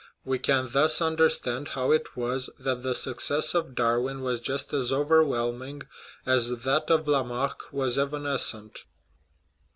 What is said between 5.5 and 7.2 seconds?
ing as that of